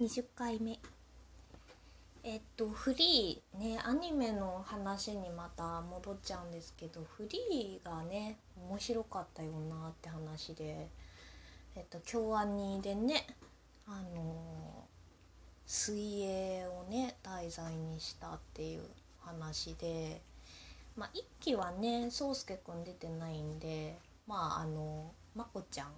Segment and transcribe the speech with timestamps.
[0.00, 0.78] 20回目。
[2.22, 8.38] えっとフリーねアニメの話にまた戻っちゃうんですけどフリーがね
[8.68, 10.86] 面白かったよなって話で
[11.74, 13.26] えっと京アニでね
[13.88, 14.84] あの
[15.66, 18.82] 水泳をね題材にしたっていう
[19.18, 20.20] 話で
[20.96, 25.88] まあ1期はねそうすけくん出てないんでまああのまこちゃん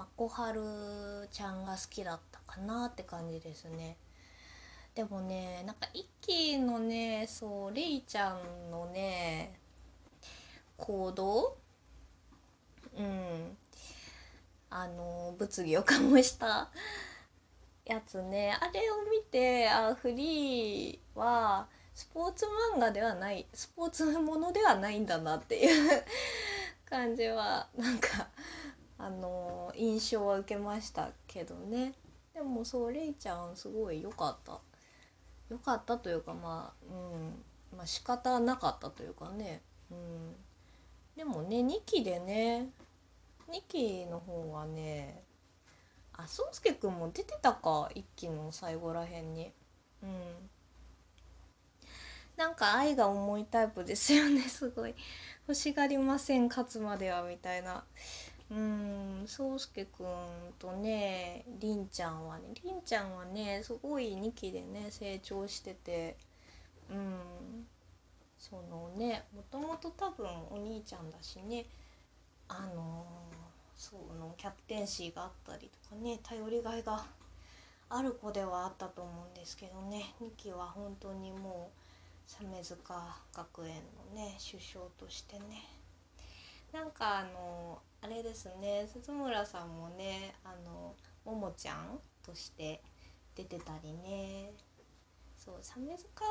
[0.00, 3.98] まこはるちゃんが好きだったかなって感じですね。
[4.94, 9.52] でもねなんか一期のねそうレイちゃんのね
[10.78, 11.54] 行動？
[12.96, 13.56] うん。
[14.70, 16.70] あの物議を醸した
[17.84, 18.56] やつね。
[18.58, 26.02] あれを見てあフリーはスポーツ漫画ではないスポーツものではないんだなっていう
[26.88, 28.28] 感じはなんか
[29.02, 31.94] あの印象は受けましたけどね。
[32.34, 34.60] でもそうレイちゃんすごい良かった。
[35.48, 37.76] 良かったというかまあうん。
[37.76, 39.62] まあ仕方なかったというかね。
[39.90, 40.34] うん。
[41.16, 42.68] でもね2期でね
[43.50, 45.22] 2期の方はね
[46.16, 49.50] あそうすけくんも出てたか1期の最後らへんに。
[50.02, 50.10] うん。
[52.36, 54.94] なんか愛が重いタイプですよねすごい。
[55.48, 57.84] 欲しがりません勝つまではみたいな。
[58.50, 60.06] うんそうすけくん
[60.58, 66.16] とねりんちゃんはねりんちゃんはねすごい2期でね成長してて
[66.90, 67.66] うん
[68.36, 71.66] そのねもともと多分お兄ちゃんだしね
[72.48, 73.06] あの
[73.76, 77.04] そのキャプテンシーがあったりとかね頼りがいが
[77.88, 81.80] ある子ではあったと思うんですけどね2期は本当にもう
[82.26, 83.74] 鮫塚学園
[84.12, 85.79] のね首相としてね
[86.72, 92.80] なんかあのあれですね鈴村さんもねあのももちゃんとして
[93.34, 94.52] 出てたりね。
[95.36, 96.24] そう鮫塚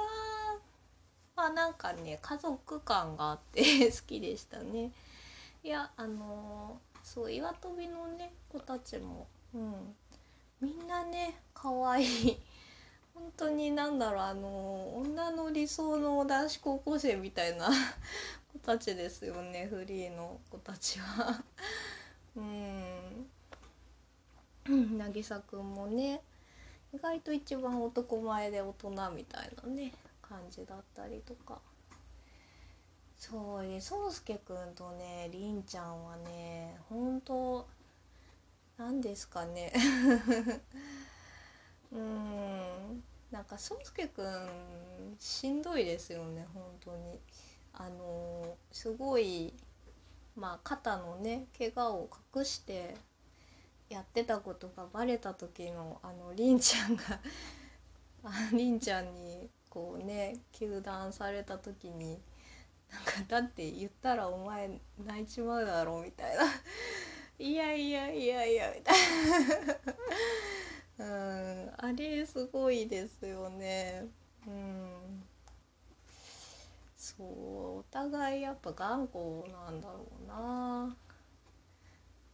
[1.35, 4.91] はなんかね家族感があって 好きでしたね。
[5.63, 9.95] いやあのそう岩飛びのね子たちもうん。
[10.61, 12.37] みんなね可愛いい。
[13.13, 17.69] 本当になんだろうあの女の理想の男子高校生みたいな
[18.53, 21.43] 子たちですよねフリーの子たちは。
[22.35, 23.29] うん。
[24.97, 26.21] 渚くんもね
[26.93, 31.59] 意外と一番男前で大人みたいなね感じだったりとか。
[33.17, 37.67] そうでそうすけくんとねりんちゃんはね本当
[38.77, 39.71] なんですかね。
[41.91, 43.03] うん。
[43.31, 47.19] なんかそうすけくんしんどいですよね本当に。
[47.73, 49.53] あのすごい
[50.35, 52.95] まあ肩のね怪我を隠して
[53.89, 57.03] やってたことがバレた時のあのりんちゃんが
[58.53, 62.19] りんちゃんにこうね糾弾された時に
[62.91, 66.43] なんかだって言ったらお前泣いちまうだろうみたいな。
[67.37, 68.95] いやいやいやいやみたい
[70.97, 71.05] な。
[71.05, 74.05] うんあれすごいですよね。
[74.45, 75.23] うん。
[77.19, 79.19] そうお互いやっぱ頑固
[79.51, 80.95] なんだろうな。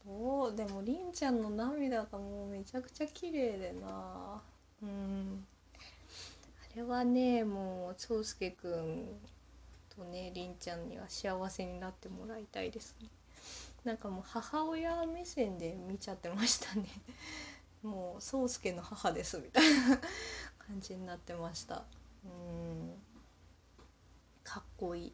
[0.06, 0.56] どう？
[0.56, 4.44] でもりんちゃんの涙がもうめちゃくちゃ綺麗でな。
[4.84, 5.44] うん。
[6.72, 9.08] あれはねもう長介くん
[9.90, 13.10] とねりんちゃんには幸せになってもらいたいですね。
[13.84, 16.86] なんかもう母親目線で見ちゃってましたね。
[17.82, 19.98] もう宗介の母ですみたいな
[20.60, 21.84] 感じになってました。
[22.24, 22.94] うん。
[24.86, 25.14] こいい。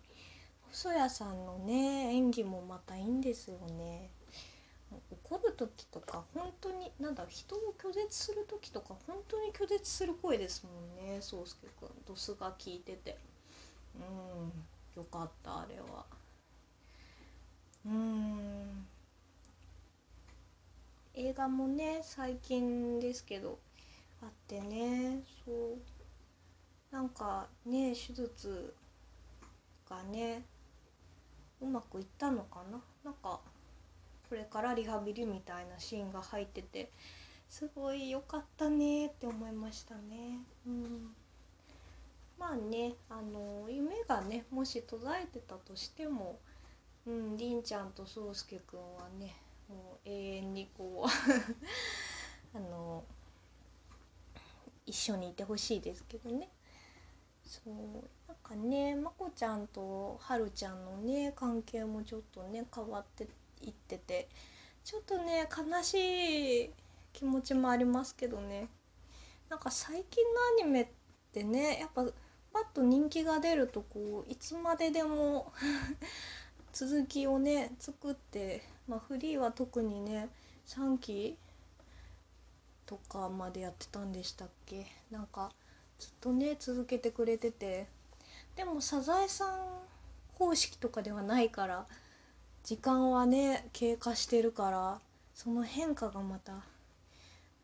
[0.72, 4.10] 細谷さんのね演技もまたいいんですよね。
[5.10, 13.18] 怒る時とか本当になんだ人を拒絶する時とか本当に拒絶する声ですもんね宗介くんドスが効いてて。
[13.96, 14.52] うん。
[14.96, 16.06] よかったあれは。
[17.86, 18.86] うん。
[21.14, 23.60] 映画もね最近ですけど
[24.22, 25.24] あってね。
[25.46, 25.78] そう。
[26.92, 28.74] なんかね手術
[29.92, 30.46] がね。
[31.62, 32.82] うまくいったのかな？
[33.04, 33.40] なんか
[34.30, 36.90] これからリハビリみたいなシーンが入ってて
[37.50, 40.40] すごい良かったねって思いましたね。
[40.66, 41.14] うん。
[42.40, 46.40] まあねあの夢がねもし途絶えてたとしても
[47.06, 49.36] うんりんちゃんとそうすけくんはね
[49.70, 51.10] もう永遠にこう
[52.58, 53.04] あの
[54.88, 56.50] 一緒にいてほしいですけどね。
[57.46, 57.74] そう
[58.28, 63.28] なんかねまこちゃんとはるちゃんのね関係もちょっとね変わって
[63.62, 64.30] いってて
[64.84, 66.70] ちょっとね悲しい
[67.14, 68.68] 気持ちもありますけどね。
[69.50, 70.88] なんか最近のアニメっ
[71.34, 72.06] てねやっぱ
[72.54, 75.52] パッと人気が出るとこういつまででも
[76.72, 80.30] 続きをね作って、まあ、フリーは特にね
[80.66, 81.38] 3期
[82.86, 84.86] とかまでやってたんでしたっけ？
[85.12, 85.52] なんか
[86.02, 87.88] ずっとね続けてくれてて。
[88.56, 89.60] でもサザエさん
[90.34, 91.86] 方式とかではないから
[92.64, 95.00] 時間はね経過してるから
[95.34, 96.54] その変化がまた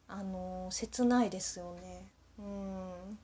[0.08, 2.08] あの切ないですよね。
[2.40, 3.18] うん。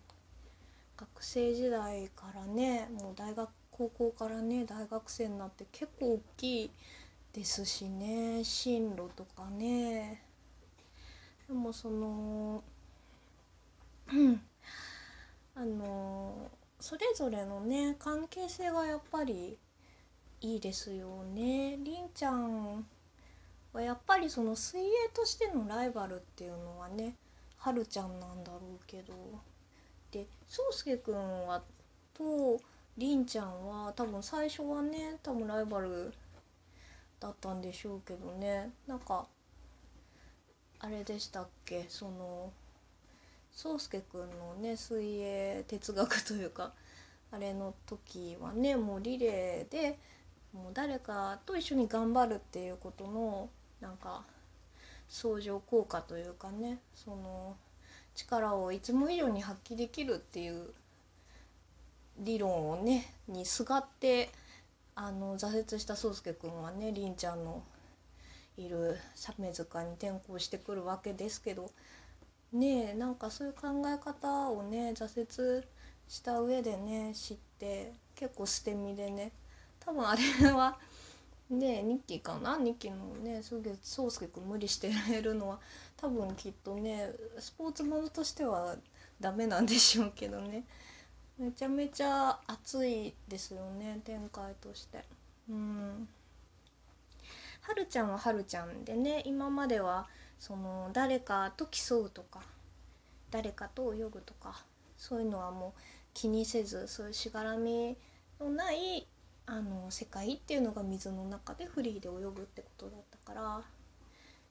[0.97, 6.71] 学生時代からねもう大学高校からね大学生になって結構大きい
[7.31, 10.21] ですしね進路とかね。
[11.47, 12.63] でもその
[15.55, 19.57] あのそれぞれのね関係性がやっぱり
[20.41, 21.77] いいですよね。
[21.83, 22.85] りんちゃん
[23.71, 27.15] はやっぱりその水泳としてのライバルっていうのはね
[27.57, 29.13] はるちゃんなんだろうけど。
[30.11, 31.63] でそうすけくんは
[32.13, 32.59] と
[32.97, 36.13] りんちゃんは多分最初はね多分ライバル
[37.19, 38.71] だったんでしょうけどね。
[38.85, 39.25] なんか
[40.79, 41.85] あれでしたっけ？
[41.89, 42.51] その
[43.53, 46.73] そうすけくんのね水泳哲学というか
[47.31, 49.97] あれの時はねもうリレーで
[50.53, 53.49] もう誰かと一緒に頑張るっていうことの
[53.81, 54.23] なんか
[55.09, 57.55] 相乗効果というかねその
[58.15, 60.69] 力をいつも以上に発揮できるっていう
[62.19, 64.29] 理論をねにすがって
[64.95, 67.63] あの挫折した宗介くんはねりんちゃんの
[68.57, 71.71] いる鮫塚に転校してくるわけですけど
[72.53, 75.65] ねえなんかそういう考え方をね挫折
[76.07, 79.31] した上でね知って結構捨て身でね。
[79.79, 80.77] 多分あれは
[81.49, 82.57] ねニッキーかな？
[82.57, 84.91] ニッキーのね宗介君無理して
[85.21, 85.59] るのは
[85.97, 88.75] 多分きっとねスポーツものとしては
[89.19, 90.63] ダメなんでしょうけどね。
[91.39, 95.03] めちゃめちゃ熱いですよね展開として。
[95.49, 96.07] うん。
[97.61, 100.07] はるちゃんははるちゃんでね今までは
[100.43, 102.41] その誰かと競うとか
[103.31, 104.65] 誰かと泳ぐとか
[104.97, 105.79] そういうのはもう
[106.13, 107.95] 気にせずそういうしがらみ
[108.41, 109.07] のない
[109.45, 113.61] あの世界っていうのが水の中でフリーで泳ぐってことだったから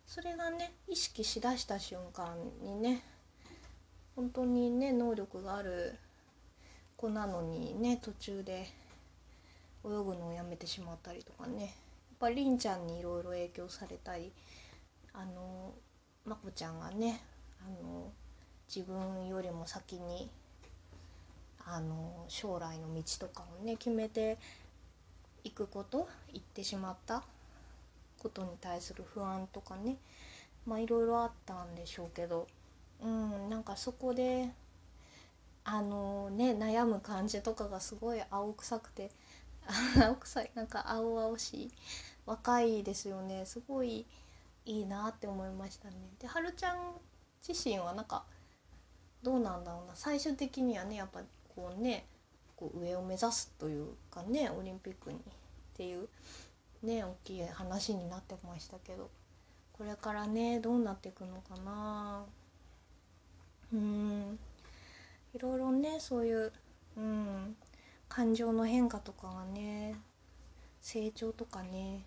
[0.06, 3.03] それがね意識しだした瞬間にね
[4.17, 5.99] 本当にね能力がある
[6.97, 8.67] 子なのにね途中で
[9.85, 11.71] 泳ぐのをやめてしまったりとかねやっ
[12.19, 14.33] ぱりんちゃんにいろいろ影響されたり
[15.14, 15.73] あの
[16.25, 17.20] まこちゃんがね
[17.61, 18.11] あの
[18.75, 20.31] 自分よりも先に
[21.64, 24.38] あの将来の道とかをね決めて
[25.44, 27.23] 行くこと行ってしまった
[28.19, 29.97] ことに対する不安とかね
[30.67, 32.47] まあいろいろあったんでしょうけど
[33.03, 34.49] うんなんかそこで
[35.65, 39.11] あのね悩む感じとかがすごい青臭くて
[40.00, 41.70] 青臭いなんか青々しい
[42.26, 43.44] 若いですよね。
[43.47, 44.06] すごい
[44.64, 45.94] いいなって思いましたね。
[46.20, 46.94] ではるちゃん
[47.47, 48.25] 自身はなんか
[49.23, 49.93] どうなんだろうな。
[49.94, 51.20] 最終的にはねやっぱ
[51.55, 52.06] こうね
[52.56, 55.20] こう上を目指すというかねオリンピックにっ
[55.76, 56.09] ていう
[56.82, 59.11] ね大きい話になってましたけど。
[59.73, 62.25] これからねどうなっていくのかな。
[63.72, 64.39] うん。
[65.34, 66.53] いろいろねそういう、
[66.96, 67.56] うん、
[68.08, 69.96] 感情の変化とかがね
[70.81, 72.05] 成長とかね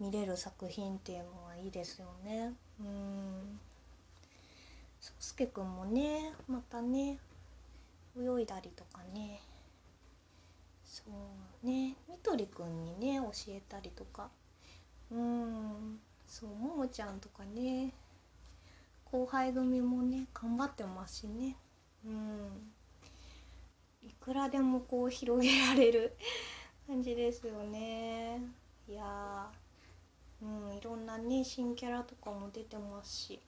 [0.00, 2.52] 見れる作品っていうのはいいですよね。
[2.80, 3.58] うん。
[5.00, 7.18] そすけくんもねまたね
[8.16, 9.40] 泳いだりとかね。
[10.84, 11.02] そ
[11.62, 11.96] うね。
[12.08, 14.28] みとりくんにね教えたりとか。
[15.10, 15.98] うん。
[16.26, 17.92] そうももちゃんとかね
[19.10, 21.56] 後輩組もね頑張ってますしね。
[22.06, 22.72] うん。
[24.02, 26.16] いくらでもこう広げられる
[26.86, 28.40] 感じですよね。
[28.88, 29.50] いや
[30.40, 33.40] うんいろんなね新キャラとかも出てますし。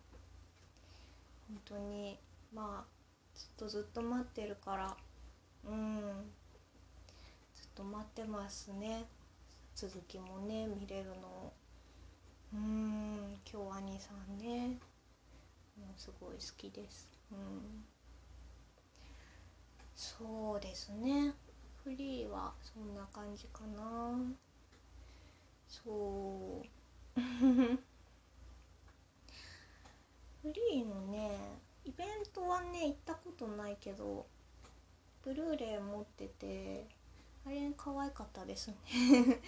[1.48, 2.18] 本当に
[2.54, 4.96] まあずっとずっと待ってるから。
[5.64, 6.00] うん。
[7.54, 9.04] ずっと待ってますね。
[9.74, 11.52] 続きもね見れるの。
[12.54, 13.40] うん。
[13.44, 14.78] 京アニさんね。
[15.78, 17.08] もうすごい好きです。
[17.32, 17.84] うん。
[19.94, 21.34] そうですね。
[21.84, 24.18] フリーはそんな感じかな。
[25.68, 26.79] そう。
[27.14, 27.22] フ
[30.44, 34.26] リーのねイベントはね行ったことないけど
[35.24, 36.86] ブルーレイ持ってて
[37.46, 38.76] あれ可愛かったですね。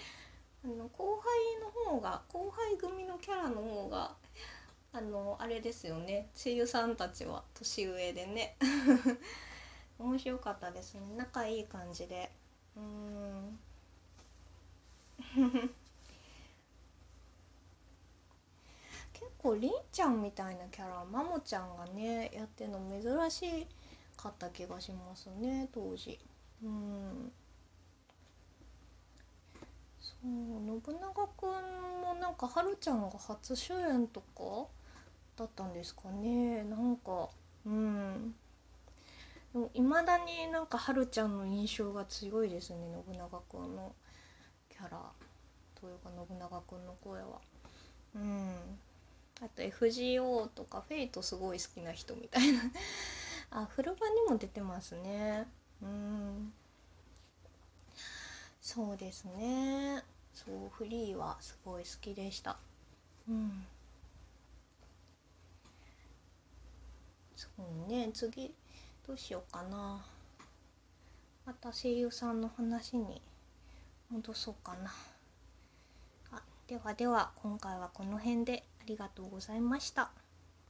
[0.64, 4.14] あの後輩の方が後輩組のキャラの方が
[4.92, 6.28] あのあれですよね。
[6.34, 8.56] 声優さんたちは年上でね。
[9.98, 11.00] 面白かったですね。
[11.16, 12.30] 仲いい感じで。
[12.76, 13.58] うん
[19.12, 23.66] 結構りんちゃんみたいなキャラマモちゃんがねやってるの珍し
[24.16, 26.18] かった気がしますね当時。
[26.62, 27.32] うん。
[30.00, 34.68] そう信長くんもなんかはるちゃんが初主演とか
[35.36, 36.62] だったんですかね。
[36.62, 37.28] なんか
[37.66, 38.34] うん。
[39.74, 43.92] いまだになんかはるちゃんの印象が強いですね信長くんの
[44.70, 45.00] キャラ。
[45.80, 47.40] というか信長くんの声は。
[48.14, 48.54] うん。
[49.42, 52.60] あと FGO とかフェイトすごい好きな人みたいな。
[53.50, 55.48] あフルバにも出てますね。
[55.82, 56.52] うん。
[58.60, 60.04] そうですね。
[60.32, 62.56] そうフリーはすごい好きでした。
[63.28, 63.66] うん。
[67.34, 68.10] そうね。
[68.14, 68.54] 次
[69.04, 70.06] どうしようかな。
[71.44, 73.20] また声優さんの話に
[74.08, 74.92] 戻そうかな。
[76.30, 78.64] あではでは今回はこの辺で。
[78.82, 80.21] ありがとうございました。